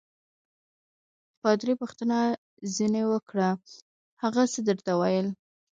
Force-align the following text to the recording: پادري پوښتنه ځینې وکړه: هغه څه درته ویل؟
پادري 1.41 1.73
پوښتنه 1.81 2.17
ځینې 2.75 3.01
وکړه: 3.11 3.49
هغه 4.21 4.43
څه 4.51 4.59
درته 4.67 4.91
ویل؟ 4.99 5.27